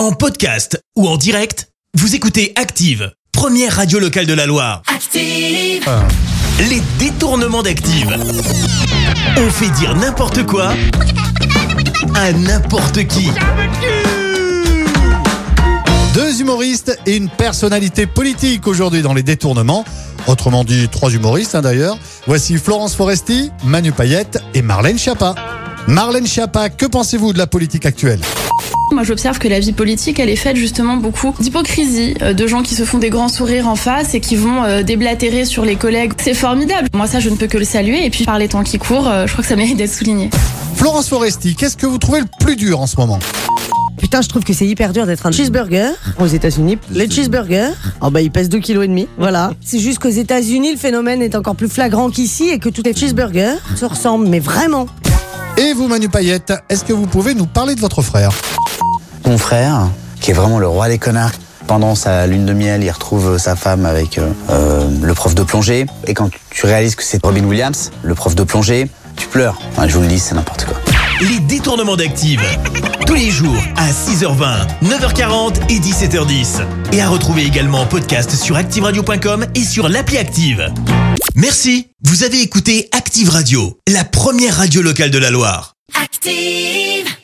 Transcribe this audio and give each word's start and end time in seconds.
En 0.00 0.12
podcast 0.12 0.82
ou 0.96 1.06
en 1.06 1.18
direct, 1.18 1.68
vous 1.92 2.14
écoutez 2.14 2.54
Active, 2.56 3.12
première 3.32 3.76
radio 3.76 3.98
locale 3.98 4.24
de 4.24 4.32
la 4.32 4.46
Loire. 4.46 4.80
Active. 4.86 5.86
Les 6.70 6.80
détournements 6.98 7.62
d'Active. 7.62 8.08
On 9.36 9.50
fait 9.50 9.68
dire 9.78 9.94
n'importe 9.94 10.46
quoi 10.46 10.72
à 12.14 12.32
n'importe 12.32 13.06
qui. 13.08 13.28
Deux 16.14 16.40
humoristes 16.40 16.98
et 17.04 17.16
une 17.16 17.28
personnalité 17.28 18.06
politique 18.06 18.66
aujourd'hui 18.66 19.02
dans 19.02 19.12
les 19.12 19.22
détournements. 19.22 19.84
Autrement 20.26 20.64
dit, 20.64 20.88
trois 20.88 21.10
humoristes 21.10 21.54
hein, 21.54 21.60
d'ailleurs. 21.60 21.98
Voici 22.26 22.56
Florence 22.56 22.94
Foresti, 22.94 23.50
Manu 23.64 23.92
Payette 23.92 24.38
et 24.54 24.62
Marlène 24.62 24.98
Schiappa. 24.98 25.34
Marlène 25.88 26.26
Schiappa, 26.26 26.70
que 26.70 26.86
pensez-vous 26.86 27.34
de 27.34 27.38
la 27.38 27.46
politique 27.46 27.84
actuelle? 27.84 28.20
Moi, 28.92 29.04
j'observe 29.04 29.38
que 29.38 29.46
la 29.46 29.60
vie 29.60 29.72
politique, 29.72 30.18
elle 30.18 30.28
est 30.28 30.36
faite 30.36 30.56
justement 30.56 30.96
beaucoup 30.96 31.32
d'hypocrisie, 31.38 32.14
euh, 32.22 32.32
de 32.32 32.46
gens 32.46 32.62
qui 32.62 32.74
se 32.74 32.84
font 32.84 32.98
des 32.98 33.10
grands 33.10 33.28
sourires 33.28 33.68
en 33.68 33.76
face 33.76 34.14
et 34.14 34.20
qui 34.20 34.34
vont 34.34 34.64
euh, 34.64 34.82
déblatérer 34.82 35.44
sur 35.44 35.64
les 35.64 35.76
collègues. 35.76 36.12
C'est 36.20 36.34
formidable. 36.34 36.88
Moi, 36.92 37.06
ça, 37.06 37.20
je 37.20 37.30
ne 37.30 37.36
peux 37.36 37.46
que 37.46 37.58
le 37.58 37.64
saluer. 37.64 38.04
Et 38.04 38.10
puis, 38.10 38.24
par 38.24 38.38
les 38.38 38.48
temps 38.48 38.64
qui 38.64 38.78
courent, 38.78 39.08
euh, 39.08 39.26
je 39.26 39.32
crois 39.32 39.42
que 39.42 39.48
ça 39.48 39.54
mérite 39.54 39.76
d'être 39.76 39.92
souligné. 39.92 40.28
Florence 40.74 41.08
Foresti, 41.08 41.54
qu'est-ce 41.54 41.76
que 41.76 41.86
vous 41.86 41.98
trouvez 41.98 42.20
le 42.20 42.26
plus 42.40 42.56
dur 42.56 42.80
en 42.80 42.86
ce 42.86 42.96
moment? 42.96 43.20
Putain, 43.98 44.22
je 44.22 44.28
trouve 44.28 44.42
que 44.42 44.52
c'est 44.52 44.66
hyper 44.66 44.92
dur 44.92 45.06
d'être 45.06 45.26
un 45.26 45.30
cheeseburger 45.30 45.92
aux 46.18 46.26
États-Unis. 46.26 46.78
Les 46.90 47.08
cheeseburgers, 47.08 47.72
oh 48.00 48.10
bah 48.10 48.22
ils 48.22 48.30
pèsent 48.30 48.48
2 48.48 48.58
kg 48.58 48.82
et 48.82 48.88
demi. 48.88 49.06
Voilà. 49.18 49.52
C'est 49.60 49.78
juste 49.78 49.98
qu'aux 49.98 50.08
États-Unis, 50.08 50.72
le 50.72 50.78
phénomène 50.78 51.22
est 51.22 51.36
encore 51.36 51.54
plus 51.54 51.68
flagrant 51.68 52.10
qu'ici 52.10 52.48
et 52.48 52.58
que 52.58 52.70
tous 52.70 52.82
les 52.82 52.94
cheeseburgers 52.94 53.56
se 53.76 53.84
ressemblent, 53.84 54.26
mais 54.26 54.40
vraiment. 54.40 54.86
Et 55.58 55.74
vous, 55.74 55.86
Manu 55.86 56.08
Payette, 56.08 56.54
est-ce 56.70 56.84
que 56.84 56.94
vous 56.94 57.06
pouvez 57.06 57.34
nous 57.34 57.46
parler 57.46 57.74
de 57.74 57.80
votre 57.80 58.00
frère? 58.00 58.32
Mon 59.24 59.38
frère, 59.38 59.88
qui 60.20 60.30
est 60.30 60.34
vraiment 60.34 60.58
le 60.58 60.68
roi 60.68 60.88
des 60.88 60.98
connards. 60.98 61.32
Pendant 61.66 61.94
sa 61.94 62.26
lune 62.26 62.46
de 62.46 62.52
miel, 62.52 62.82
il 62.82 62.90
retrouve 62.90 63.38
sa 63.38 63.54
femme 63.54 63.86
avec 63.86 64.18
euh, 64.18 64.28
euh, 64.50 64.88
le 65.02 65.14
prof 65.14 65.34
de 65.34 65.42
plongée. 65.42 65.86
Et 66.06 66.14
quand 66.14 66.30
tu 66.50 66.66
réalises 66.66 66.96
que 66.96 67.04
c'est 67.04 67.24
Robin 67.24 67.44
Williams, 67.44 67.92
le 68.02 68.14
prof 68.14 68.34
de 68.34 68.42
plongée, 68.42 68.88
tu 69.16 69.28
pleures. 69.28 69.58
Enfin, 69.70 69.86
je 69.86 69.94
vous 69.94 70.00
le 70.00 70.08
dis, 70.08 70.18
c'est 70.18 70.34
n'importe 70.34 70.64
quoi. 70.64 70.76
Les 71.20 71.38
détournements 71.38 71.96
d'Active. 71.96 72.40
Tous 73.06 73.14
les 73.14 73.30
jours 73.30 73.62
à 73.76 73.90
6h20, 73.90 74.66
9h40 74.82 75.54
et 75.68 75.78
17h10. 75.78 76.62
Et 76.92 77.02
à 77.02 77.08
retrouver 77.08 77.44
également 77.44 77.82
en 77.82 77.86
podcast 77.86 78.30
sur 78.34 78.56
ActiveRadio.com 78.56 79.46
et 79.54 79.64
sur 79.64 79.88
l'appli 79.88 80.16
Active. 80.16 80.72
Merci. 81.34 81.88
Vous 82.04 82.24
avez 82.24 82.40
écouté 82.40 82.88
Active 82.92 83.28
Radio, 83.28 83.78
la 83.86 84.04
première 84.04 84.56
radio 84.56 84.80
locale 84.82 85.10
de 85.10 85.18
la 85.18 85.30
Loire. 85.30 85.74
Active. 86.02 87.19